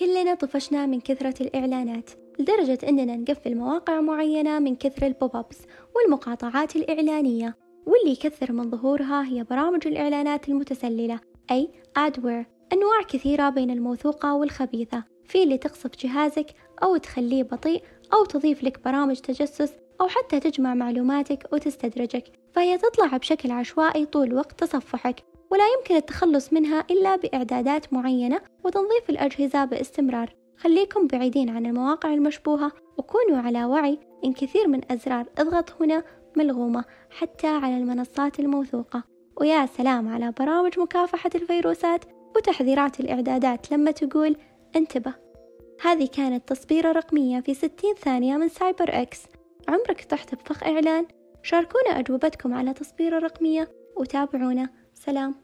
كلنا 0.00 0.34
طفشنا 0.34 0.86
من 0.86 1.00
كثرة 1.00 1.34
الإعلانات 1.42 2.10
لدرجة 2.38 2.78
أننا 2.88 3.16
نقفل 3.16 3.56
مواقع 3.56 4.00
معينة 4.00 4.58
من 4.58 4.76
كثر 4.76 5.06
البوب 5.06 5.36
أبس 5.36 5.58
والمقاطعات 5.96 6.76
الإعلانية. 6.76 7.56
واللي 7.86 8.12
يكثر 8.12 8.52
من 8.52 8.70
ظهورها 8.70 9.24
هي 9.24 9.44
برامج 9.44 9.86
الإعلانات 9.86 10.48
المتسللة 10.48 11.20
أي 11.50 11.68
AdWare 11.98 12.44
أنواع 12.72 13.02
كثيرة 13.08 13.48
بين 13.48 13.70
الموثوقة 13.70 14.34
والخبيثة 14.34 15.04
في 15.24 15.42
اللي 15.42 15.58
تقصف 15.58 15.90
جهازك 15.98 16.46
أو 16.82 16.96
تخليه 16.96 17.42
بطيء 17.42 17.82
أو 18.12 18.24
تضيف 18.24 18.64
لك 18.64 18.84
برامج 18.84 19.16
تجسس 19.16 19.72
أو 20.00 20.08
حتى 20.08 20.40
تجمع 20.40 20.74
معلوماتك 20.74 21.52
وتستدرجك 21.52 22.24
فهي 22.52 22.78
تطلع 22.78 23.16
بشكل 23.16 23.50
عشوائي 23.50 24.06
طول 24.06 24.34
وقت 24.34 24.58
تصفحك 24.60 25.24
ولا 25.50 25.64
يمكن 25.78 25.96
التخلص 25.96 26.52
منها 26.52 26.84
إلا 26.90 27.16
بإعدادات 27.16 27.92
معينة 27.92 28.40
وتنظيف 28.64 29.10
الأجهزة 29.10 29.64
باستمرار. 29.64 30.34
خليكم 30.56 31.06
بعيدين 31.06 31.50
عن 31.50 31.66
المواقع 31.66 32.14
المشبوهة 32.14 32.72
وكونوا 32.98 33.38
على 33.38 33.64
وعي 33.64 33.98
إن 34.24 34.32
كثير 34.32 34.68
من 34.68 34.92
أزرار 34.92 35.26
إضغط 35.38 35.82
هنا 35.82 36.04
ملغومة 36.36 36.84
حتى 37.10 37.46
على 37.46 37.76
المنصات 37.76 38.40
الموثوقة. 38.40 39.02
ويا 39.40 39.66
سلام 39.66 40.08
على 40.08 40.32
برامج 40.38 40.78
مكافحة 40.78 41.30
الفيروسات 41.34 42.04
وتحذيرات 42.36 43.00
الإعدادات 43.00 43.72
لما 43.72 43.90
تقول 43.90 44.36
انتبه. 44.76 45.14
هذه 45.82 46.08
كانت 46.16 46.48
تصبيرة 46.48 46.92
رقمية 46.92 47.40
في 47.40 47.54
ستين 47.54 47.94
ثانية 47.94 48.36
من 48.36 48.48
سايبر 48.48 49.02
إكس. 49.02 49.22
عمرك 49.70 50.04
طحت 50.04 50.34
بفخ 50.34 50.62
إعلان؟ 50.64 51.06
شاركونا 51.42 51.98
أجوبتكم 51.98 52.54
على 52.54 52.72
تصبيرة 52.74 53.18
رقمية 53.18 53.68
وتابعونا 53.96 54.68
سلام 54.94 55.34